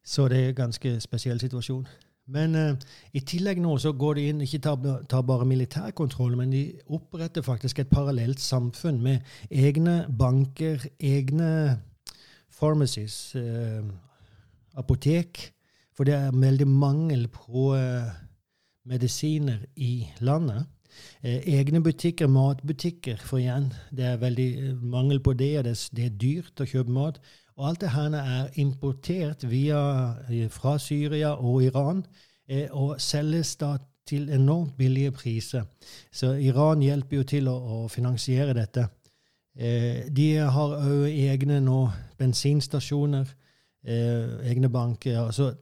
[0.05, 1.87] Så det er en ganske spesiell situasjon.
[2.31, 6.53] Men uh, i tillegg nå så går de inn, ikke tar, tar bare militærkontroll, men
[6.55, 11.51] de oppretter faktisk et parallelt samfunn med egne banker, egne
[12.61, 13.83] pharmacies, uh,
[14.79, 15.51] apotek
[16.01, 18.07] for det er veldig mangel på uh,
[18.89, 20.65] medisiner i landet.
[21.23, 26.67] Egne butikker, matbutikker, for igjen, det er veldig mangel på det, det, er dyrt å
[26.67, 27.21] kjøpe mat.
[27.61, 29.81] Og alt det her er importert via,
[30.49, 32.01] fra Syria og Iran
[32.73, 33.75] og selges da
[34.09, 35.67] til enormt billige priser.
[36.13, 38.89] Så Iran hjelper jo til å, å finansiere dette.
[40.17, 43.29] de har òg egne nå bensinstasjoner,
[43.85, 45.21] egne banker.
[45.27, 45.53] Altså,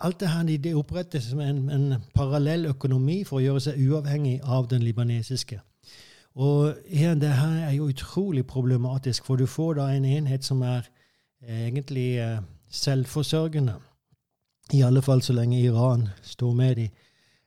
[0.00, 4.38] Alt det her de opprettes som en, en parallell økonomi for å gjøre seg uavhengig
[4.44, 5.58] av den libanesiske.
[6.34, 10.62] Og igjen, det her er jo utrolig problematisk, for du får da en enhet som
[10.62, 10.99] er eh,
[11.48, 12.38] egentlig eh,
[12.70, 13.74] selvforsørgende.
[14.72, 16.88] I alle fall så lenge Iran står med dem.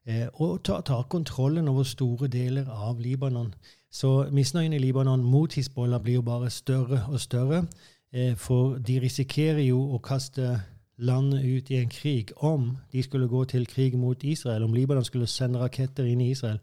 [0.05, 3.53] Eh, og tar, tar kontrollen over store deler av Libanon.
[3.91, 7.65] Så misnøyen i Libanon mot Hizbollah blir jo bare større og større.
[8.13, 10.59] Eh, for de risikerer jo å kaste
[10.97, 15.03] landet ut i en krig, om de skulle gå til krig mot Israel, om Libanon
[15.03, 16.59] skulle sende raketter inn i Israel,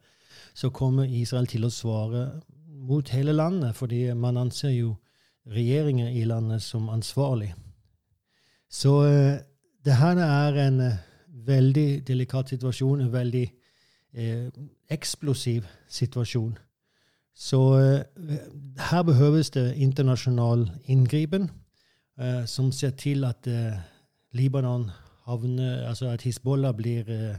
[0.54, 2.28] så kommer Israel til å svare
[2.68, 4.94] mot hele landet, fordi man anser jo
[5.46, 7.54] regjeringen i landet som ansvarlig.
[8.70, 9.38] Så uh,
[9.84, 10.98] det her er en uh,
[11.46, 13.46] veldig delikat situasjon, en veldig
[14.18, 14.48] uh,
[14.90, 16.58] eksplosiv situasjon.
[17.34, 17.76] Så
[18.90, 21.46] her behøves det internasjonal inngripen
[22.46, 23.46] som ser til at
[24.32, 24.90] Libanon
[25.30, 27.36] havner Altså at Hizbollah blir, eh,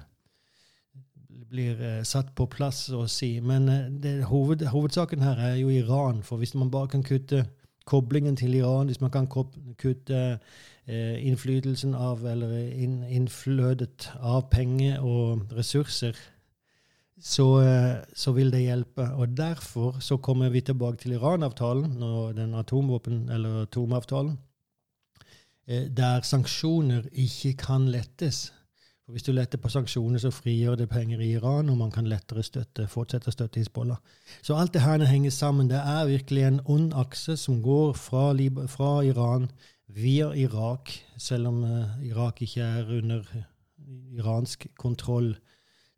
[1.50, 3.40] blir eh, satt på plass, å si.
[3.40, 6.24] Men eh, det, hoved, hovedsaken her er jo Iran.
[6.24, 7.46] For hvis man bare kan kutte
[7.86, 10.20] koblingen til Iran, hvis man kan kutte
[10.88, 16.17] eh, innflytelsen av, eller inn, innflødet av penger og ressurser,
[17.22, 17.46] så,
[18.17, 19.06] så, vil det hjelpe.
[19.13, 22.00] Og derfor så kommer vi tilbake til Iran-avtalen,
[22.34, 24.39] den atomvåpen, eller atomavtalen.
[25.67, 28.54] Eh, der sanksjoner ikke kan lettes.
[29.12, 32.06] For Hvis du letter på sanksjoner, så frigjør det penger i Iran, og man kan
[32.08, 33.97] lettere støtte, fortsette å støtte Hizbollah.
[34.39, 35.67] Så alt det her henger sammen.
[35.67, 38.30] Det er virkelig en ond akse som går fra,
[38.71, 39.50] fra Iran
[39.91, 43.28] via Irak, selv om uh, Irak ikke er under
[44.15, 45.34] iransk kontroll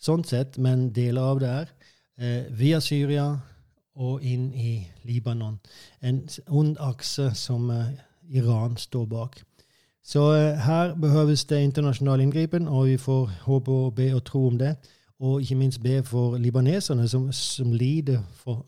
[0.02, 1.74] sånn sett, men deler av det er.
[2.18, 3.28] Uh, via Syria
[3.94, 5.62] og inn i Libanon.
[6.02, 7.94] En ond akse som uh,
[8.34, 9.44] Iran står bak.
[10.04, 14.48] Så eh, her behøves det internasjonal inngripen, og vi får håpe og be og tro
[14.48, 14.76] om det.
[15.20, 18.66] Og ikke minst be for libaneserne, som, som lider for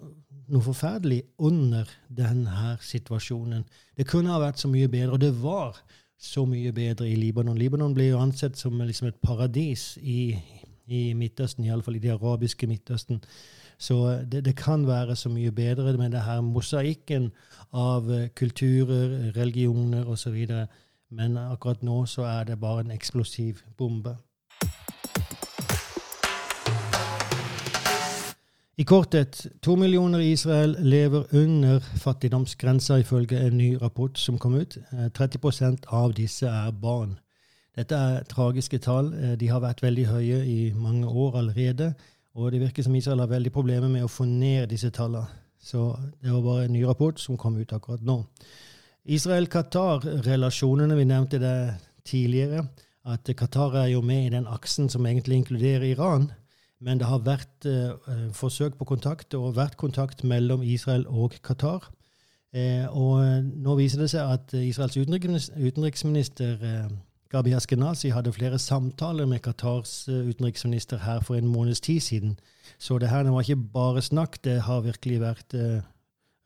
[0.47, 3.65] noe forferdelig under denne situasjonen.
[3.97, 5.81] Det kunne ha vært så mye bedre, og det var
[6.21, 7.57] så mye bedre i Libanon.
[7.57, 10.35] Libanon ble jo ansett som liksom et paradis i,
[10.87, 13.21] i Midtøsten, iallfall i det arabiske Midtøsten.
[13.77, 13.97] Så
[14.31, 17.31] det, det, kan være så mye bedre med det her mosaikken
[17.73, 20.37] av eh, kulturer, religioner osv.
[21.15, 24.17] Men akkurat nå så er det bare en eksplosiv bombe.
[28.77, 34.57] I korthet, to millioner i Israel lever under fattigdomsgrensa ifølge en ny rapport som kom
[34.59, 34.77] ut.
[35.13, 37.15] 30 eh, av disse er barn.
[37.75, 39.13] Dette er tragiske tall.
[39.13, 41.93] Eh, de har vært veldig høye i mange år allerede.
[42.35, 45.27] Og det virker som Israel har veldig problemer med å få ned disse tallene.
[45.63, 48.25] Så det var bare en ny rapport som kom ut akkurat nå.
[49.05, 52.65] Israel-Qatar-relasjonene, vi nevnte det tidligere,
[53.05, 56.31] at Qatar er jo med i den aksen som egentlig inkluderer Iran.
[56.81, 61.85] Men det har vært eh, forsøk på kontakt og vært kontakt mellom Israel og Qatar.
[62.53, 66.89] Eh, og nå viser det seg at Israels utenriksminister eh,
[67.35, 72.37] Gabi Askenazi hadde flere samtaler med Qatars eh, utenriksminister her for en måneds tid siden.
[72.79, 75.81] Så det her var ikke bare snakk, det har virkelig vært eh,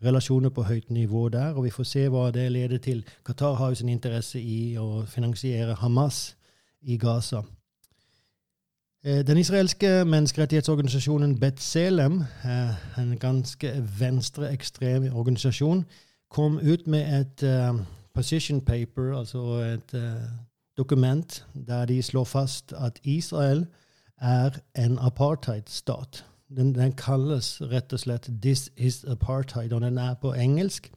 [0.05, 1.53] relasjoner på høyt nivå der.
[1.53, 3.05] Og vi får se hva det leder til.
[3.25, 6.35] Qatar har jo sin interesse i å finansiere Hamas
[6.81, 7.41] i Gaza.
[9.03, 15.85] Eh, den israelske menneskerettighetsorganisasjonen Betzelem, eh, en ganske venstreekstrem organisasjon,
[16.29, 17.79] kom ut med et uh,
[18.13, 19.95] position paper, altså et
[20.77, 23.65] dokument der de slår fast at Israel
[24.21, 26.25] er en apartheidstat.
[26.49, 30.91] Den, den kalles rett og slett 'This is apartheid', og den er på engelsk.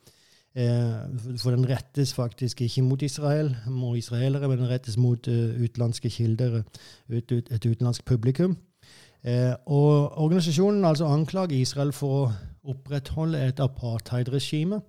[0.54, 0.94] Eh,
[1.38, 6.10] for den rettes faktisk ikke mot Israel, mot israelere, men den rettes mot uh, utenlandske
[6.10, 6.62] kilder,
[7.08, 8.56] ut, ut, et utenlandsk publikum.
[9.24, 14.80] Eh, og organisasjonen altså anklager Israel for å opprettholde et apartheidregime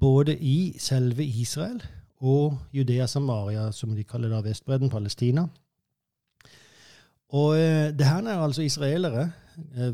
[0.00, 1.80] både i selve Israel
[2.20, 5.46] og Judea Samaria, som de kaller da Vestbredden, Palestina.
[7.32, 9.30] Og eh, det her er altså israelere,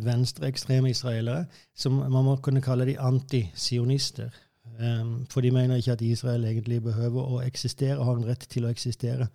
[0.05, 4.31] venstreekstreme israelere, som man må kunne kalle de antisionister.
[4.79, 8.67] Um, for de mener ikke at Israel egentlig behøver å eksistere har en rett til
[8.67, 9.27] å eksistere.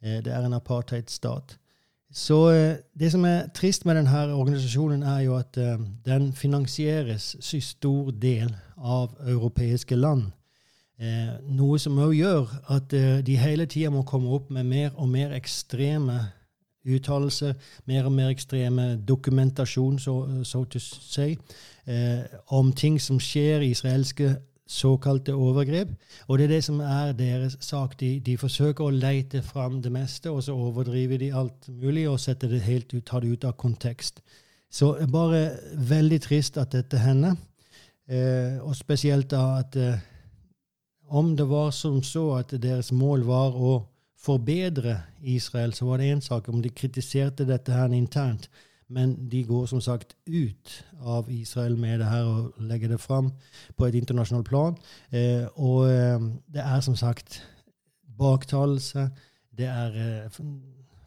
[0.00, 1.56] Uh, det er en apartheidstat.
[2.12, 5.58] Så uh, det som er trist med denne organisasjonen, er jo at
[6.06, 10.30] den finansieres i stor del av europeiske land.
[10.96, 14.94] Eh, noe som òg gjør at eh, de hele tida må komme opp med mer
[14.96, 16.14] og mer ekstreme
[16.86, 17.54] uttalelser,
[17.86, 21.36] mer og mer ekstreme dokumentasjon, så so, to say,
[21.86, 22.22] eh,
[22.54, 25.88] om ting som skjer i israelske såkalte overgrep.
[26.26, 27.94] Og det er det som er deres sak.
[28.00, 32.20] De, de forsøker å leite fram det meste, og så overdriver de alt mulig og
[32.20, 34.22] setter det helt ut, tar det ut av kontekst.
[34.70, 35.50] Så bare
[35.88, 37.36] veldig trist at dette hender.
[38.10, 40.02] Eh, og spesielt da at eh,
[41.08, 43.76] om det var som så at deres mål var å
[44.18, 46.48] forbedre Israel, så var det én sak.
[46.48, 48.50] Om de kritiserte dette her internt.
[48.88, 53.32] Men de går som sagt ut av Israel med det her og legger det fram
[53.76, 54.76] på et internasjonalt plan.
[55.12, 56.20] Eh, og eh,
[56.54, 57.42] det er som sagt
[58.18, 59.08] baktalelse.
[59.58, 60.38] Det er eh,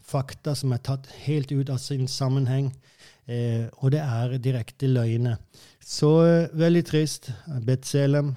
[0.10, 2.74] fakta som er tatt helt ut av sin sammenheng.
[3.30, 5.38] Eh, og det er direkte løgne.
[5.86, 7.32] Så eh, veldig trist.
[7.66, 8.34] Betselem,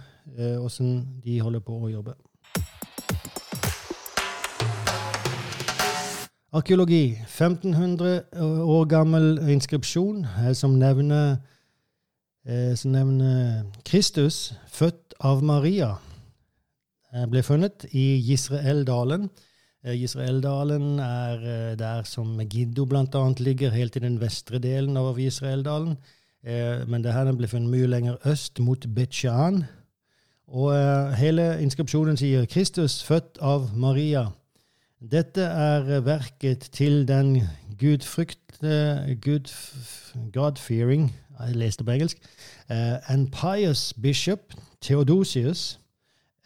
[0.60, 2.16] åssen eh, de holder på å jobbe.
[6.52, 7.16] Arkeologi.
[7.28, 8.20] 1500
[8.60, 11.38] år gammel inskripsjon eh, som nevner,
[12.44, 15.94] eh, som nevner Kristus, født av Maria,
[17.32, 19.30] ble funnet i Gisraeldalen.
[19.84, 23.22] Israeldalen er der som Megiddo bl.a.
[23.38, 25.96] ligger, helt i den vestre delen av Israeldalen.
[26.88, 29.64] Men det her ble funnet mye lenger øst, mot Betsjan.
[30.48, 30.72] Og
[31.18, 34.30] hele inskripsjonen sier 'Kristus født av Maria'.
[35.10, 37.42] Dette er verket til den
[37.78, 39.50] gudfrykte Gud,
[40.32, 42.18] God-fearing Jeg leste på engelsk.
[42.70, 44.38] Uh, and pious bishop
[44.80, 45.80] Theodosius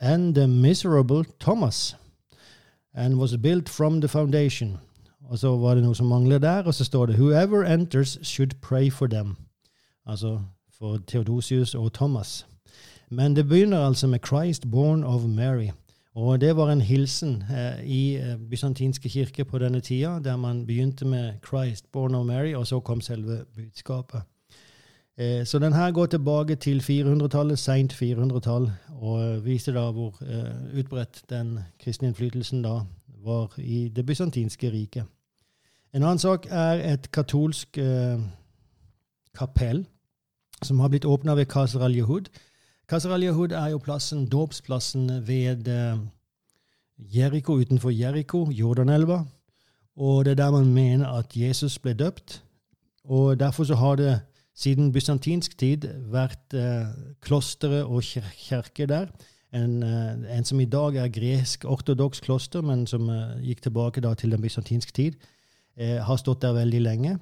[0.01, 1.97] and the miserable Thomas.
[2.95, 4.79] And was built from the foundation.
[5.21, 8.51] Og så var det noe som mangler der, og så står det 'Whoever enters should
[8.63, 9.35] pray for them'.
[10.07, 10.41] Altså
[10.79, 12.47] for Theodosius og Thomas.
[13.11, 15.86] Men det begynner altså med 'Christ born of Mary'.
[16.17, 20.67] Og det var en hilsen eh, i eh, bysantinske kirker på denne tida, der man
[20.67, 24.23] begynte med 'Christ born of Mary', og så kom selve budskapet.
[25.19, 30.79] Eh, så den her går tilbake til 400-tallet, seint 400-tall, og viser da hvor eh,
[30.79, 32.81] utbredt den kristne innflytelsen da
[33.25, 35.05] var i det bysantinske riket.
[35.95, 38.21] En annen sak er et katolsk eh,
[39.39, 39.87] kapell
[40.63, 42.29] som har blitt åpna ved Qasr al-Yahud.
[42.87, 45.97] Qasr al-Yahud er jo plassen, dåpsplassen ved eh,
[46.99, 49.25] Jeriko, utenfor Jeriko, Jordanelva.
[49.97, 52.43] Og det er der man mener at Jesus ble døpt.
[53.05, 54.21] Og derfor så har det
[54.55, 56.87] siden bysantinsk tid vært eh,
[57.21, 59.11] klostre og kjerker der.
[59.53, 64.15] En, eh, en, som i dag er gresk-ortodoks kloster, men som eh, gikk tilbake da
[64.15, 65.19] til den bysantinske tid,
[65.77, 67.19] eh, har stått der veldig lenge.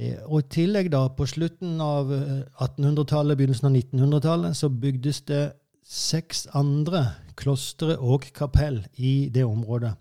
[0.00, 5.20] Eh, og i tillegg, da, på slutten av 1800-tallet, eh, begynnelsen av 1900-tallet, så bygdes
[5.30, 5.44] det
[5.84, 9.94] seks andre klostre og kapell i det området.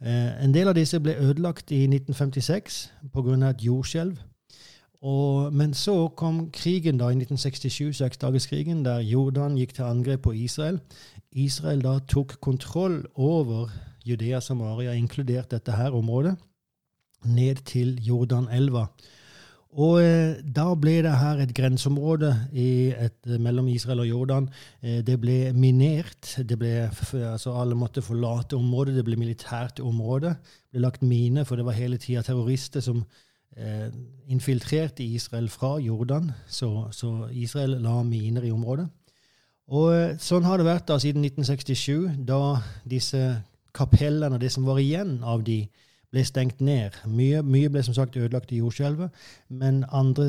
[0.00, 3.48] Eh, en del av disse ble ødelagt i 1956 pga.
[3.50, 4.18] et jordskjelv.
[5.02, 10.32] Og, men så kom krigen da i 1967, seksdagerskrigen, der Jordan gikk til angrep på
[10.32, 10.80] Israel.
[11.32, 13.70] Israel da tok kontroll over
[14.04, 16.36] Judea Samaria, inkludert dette her området,
[17.24, 18.86] ned til Jordanelva.
[19.78, 24.48] Og eh, da ble det her et grenseområde et, mellom Israel og Jordan.
[24.80, 26.38] Eh, det ble minert.
[26.40, 26.88] Det ble,
[27.28, 28.96] altså alle måtte forlate området.
[28.96, 30.38] Det ble militært område.
[30.40, 33.04] Det ble lagt miner, for det var hele tida terrorister som
[33.56, 33.90] eh,
[34.32, 36.32] infiltrerte Israel fra Jordan.
[36.48, 38.88] Så, så, Israel la miner i området.
[39.68, 42.58] Og eh, sånn har det vært da siden 1967, da
[42.88, 43.20] disse
[43.76, 45.66] kapellene, det som var igjen av de,
[46.12, 46.96] ble stengt ned.
[47.06, 49.10] Mye, mye ble som sagt ødelagt i jordskjelvet,
[49.48, 50.28] men andre,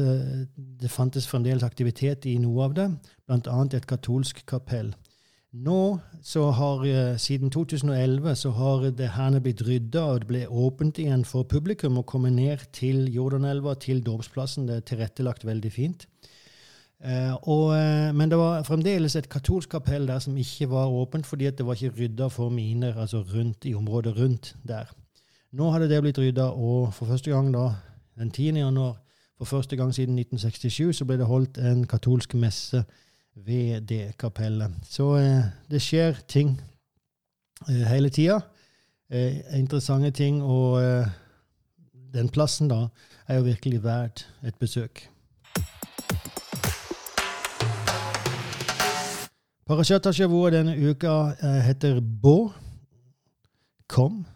[0.55, 2.89] det fantes fremdeles aktivitet i noe av det,
[3.27, 3.61] bl.a.
[3.73, 4.91] et katolsk kapell.
[5.49, 10.45] Nå, så har, eh, Siden 2011 så har det herne blitt rydda, og det ble
[10.45, 14.67] åpent igjen for publikum å komme ned til Jordanelva, til dåpsplassen.
[14.67, 16.05] Det er tilrettelagt veldig fint.
[17.01, 21.25] Eh, og, eh, men det var fremdeles et katolsk kapell der som ikke var åpent,
[21.25, 24.86] fordi det var ikke rydda for miner altså rundt i området rundt der.
[25.52, 27.72] Nå hadde det blitt rydda, og for første gang da,
[28.20, 28.60] den 10.
[28.62, 29.00] januar,
[29.38, 32.84] for første gang siden 1967, så ble det holdt en katolsk messe
[33.34, 34.76] ved det kapellet.
[34.86, 36.54] Så eh, det skjer ting
[37.66, 38.41] eh, hele tida.
[39.10, 41.10] Eh, interessante ting, og eh,
[42.14, 42.84] den plassen da
[43.28, 45.08] er jo virkelig verdt et besøk.
[49.66, 52.52] Parashat Hashavua denne uka eh, heter Bå.
[53.89, 54.28] Kom.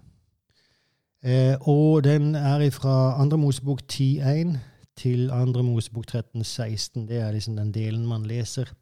[1.24, 4.58] Eh, og den er fra Andre Mosebok 10.1
[4.96, 7.08] til Andre Mosebok 13.16.
[7.08, 8.74] Det er liksom den delen man leser.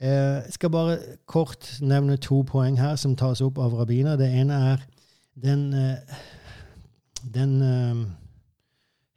[0.00, 4.16] Eh, jeg skal bare kort nevne to poeng her som tas opp av rabbiner.
[4.16, 4.76] Det ene er
[5.42, 5.96] den, eh,
[7.34, 8.06] den um,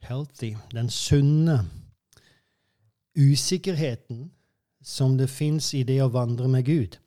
[0.02, 1.60] healthy, den sunne
[3.16, 4.30] usikkerheten
[4.82, 6.98] som det fins i det å vandre med Gud.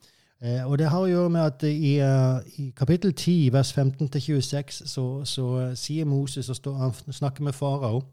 [0.44, 4.84] Eh, og det har å gjøre med at i, uh, i kapittel 10, vers 15-26,
[4.86, 8.04] så, så uh, sier Moses og står, han snakker med farao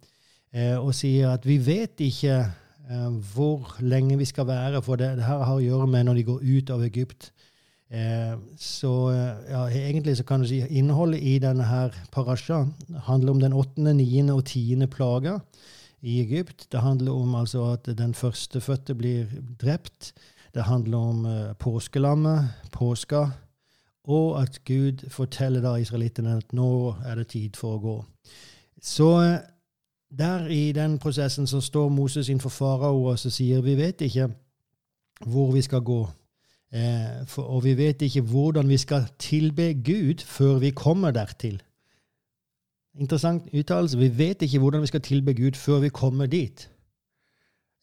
[0.52, 5.16] eh, og sier at vi vet ikke eh, hvor lenge vi skal være, for det,
[5.18, 7.32] det, her har å gjøre med når de går ut av Egypt.
[7.92, 8.92] Eh, så
[9.50, 12.64] ja, egentlig så kan du si innholdet i denne her parasha
[13.08, 15.38] handler om den åttende, niende og tiende plaga
[16.02, 16.68] i Egypt.
[16.72, 19.28] Det handler om altså at den førstefødte blir
[19.60, 20.12] drept.
[20.54, 23.26] Det handler om uh, påskelammet, påska,
[24.04, 27.96] og at Gud forteller da israelittene at nå er det tid for å gå.
[28.82, 29.38] Så uh,
[30.18, 34.28] der i den prosessen så står Moses innenfor farao og så sier vi vet ikke
[35.26, 36.02] hvor vi skal gå.
[36.72, 41.62] Eh, for, og vi vet ikke hvordan vi skal tilbe Gud før vi kommer dertil.
[43.00, 43.98] Interessant uttalelse.
[43.98, 46.70] Vi vet ikke hvordan vi skal tilbe Gud før vi kommer dit.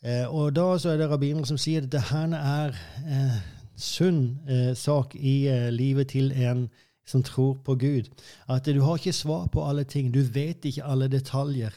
[0.06, 3.39] Eh, og da så er det rabbinere som sier at dette er eh,
[3.76, 6.70] sunn eh, sak i eh, livet til en
[7.10, 8.08] som tror på Gud.
[8.47, 10.14] At du har ikke svar på alle ting.
[10.14, 11.74] Du vet ikke alle detaljer.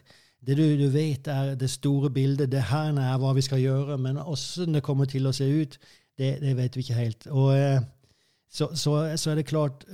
[0.46, 2.52] Det du, du vet, er det store bildet.
[2.52, 3.98] Det her er hva vi skal gjøre.
[3.98, 5.78] Men åssen det kommer til å se ut,
[6.18, 7.26] det, det vet vi ikke helt.
[7.26, 7.56] Og
[8.52, 9.86] så, så, så, er det klart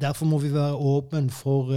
[0.00, 1.74] Derfor må vi være åpne for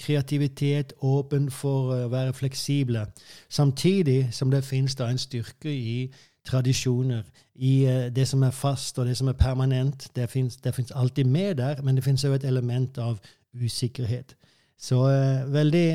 [0.00, 3.06] kreativitet, åpen for å være fleksible.
[3.48, 6.12] Samtidig som det finnes da en styrke i
[6.48, 7.22] tradisjoner,
[7.54, 10.08] i uh, det som er fast og det som er permanent.
[10.16, 10.58] Det fins
[10.94, 13.20] alltid med der, men det fins òg et element av
[13.54, 14.36] usikkerhet.
[14.78, 15.88] Så uh, veldig,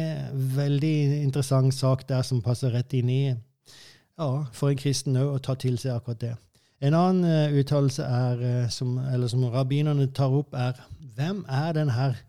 [0.55, 5.41] veldig interessant sak der som passer rett inn i ja, for en kristen òg å
[5.43, 6.35] ta til seg akkurat det.
[6.81, 8.05] En annen uttalelse
[8.69, 10.77] som, som rabbinerne tar opp, er
[11.17, 12.19] hvem er den her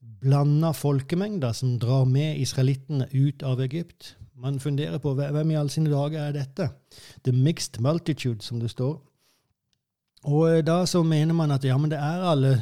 [0.00, 4.14] blanda folkemengder som drar med israelittene ut av Egypt.
[4.40, 6.70] Man funderer på hvem i alle sine dager er dette?
[7.24, 8.96] The mixed multitude, som det står.
[10.28, 12.54] Og eh, da så mener man at ja, men det er alle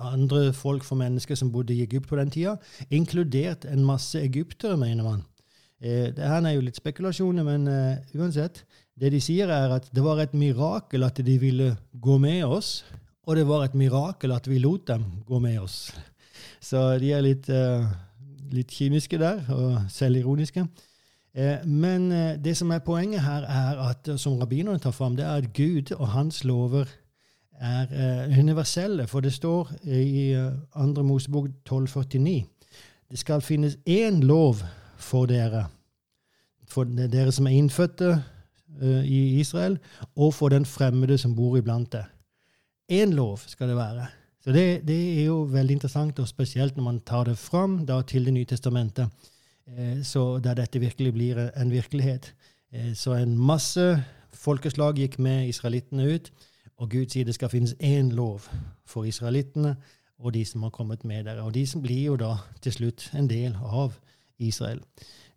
[0.00, 2.56] andre folk for mennesker som bodde i Egypt på den tida,
[2.90, 5.24] inkludert en masse egyptere, mener man.
[5.80, 8.64] Eh, det her er jo litt spekulasjoner, men eh, uansett.
[8.96, 12.84] Det de sier, er at det var et mirakel at de ville gå med oss,
[13.26, 15.90] og det var et mirakel at vi lot dem gå med oss.
[16.66, 17.86] Så de er litt, eh,
[18.50, 20.66] litt kyniske der, og selvironiske.
[21.36, 25.24] Eh, men eh, det som er poenget her, er at, som rabbinerne tar fram, det
[25.24, 26.88] er at Gud og hans lover
[27.60, 27.86] er
[28.40, 29.06] universelle.
[29.06, 31.02] For det står i eh, 2.
[31.02, 32.44] Mosebok 1249
[33.10, 34.64] det skal finnes én lov
[34.98, 35.68] for dere,
[36.66, 38.16] for dere som er innfødte
[39.06, 39.78] i Israel,
[40.16, 42.10] og for den fremmede som bor iblant dere.
[42.92, 44.08] Én lov skal det være.
[44.46, 48.02] Så det, det, er jo veldig interessant, og spesielt når man tar det fram da,
[48.02, 49.08] til Det nye testamentet,
[49.66, 52.34] eh, så der dette virkelig blir en virkelighet.
[52.72, 56.30] Eh, så en masse folkeslag gikk med israelittene ut,
[56.78, 58.46] og Gud sier det skal finnes én lov
[58.86, 59.76] for israelittene
[60.18, 61.42] og de som har kommet med der.
[61.42, 63.98] Og de som blir jo da til slutt en del av
[64.38, 64.80] Israel.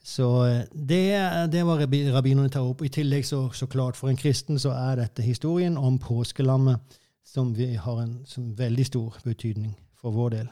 [0.03, 1.82] Så eh, det, det var
[2.14, 2.86] rabbinerne tar opp.
[2.86, 6.99] I tillegg, så, så, klart, for en kristen så er dette historien om påskelammet
[7.30, 10.50] som har en som veldig stor betydning for vår del.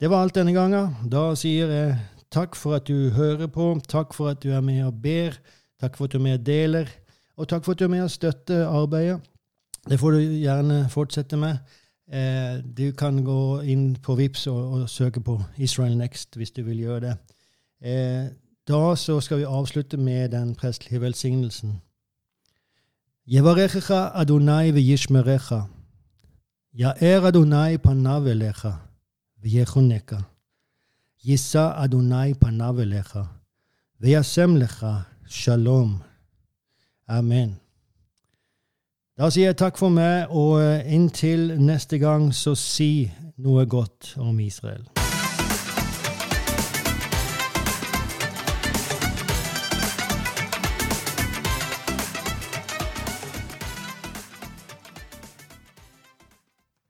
[0.00, 0.96] Det var alt denne gangen.
[1.08, 1.98] Da sier jeg
[2.32, 5.36] takk for at du hører på, takk for at du er med og ber,
[5.80, 6.90] takk for at du er med og deler,
[7.36, 9.20] og takk for at du er med og støtter arbeidet.
[9.88, 11.58] Det får du gjerne fortsette med.
[12.12, 16.62] Eh, du kan gå inn på VIPS og, og, søke på Israel Next hvis du
[16.66, 17.14] vil gjøre det.
[17.82, 18.26] Eh,
[18.68, 21.80] da så skal vi avslutte med den prestelige velsignelsen.
[23.27, 25.53] יברכך אדוני וישמרך.
[26.73, 28.67] יאר אדוני פניו אליך
[29.39, 30.19] ויחונקה.
[31.23, 33.19] יישא אדוני פניו אליך
[34.01, 34.87] וישם לך
[35.25, 35.99] שלום.
[37.09, 37.55] Amen.
[39.17, 44.39] Da sier jeg takk for meg, og inntil neste gang så si noe godt om
[44.39, 44.90] Israel.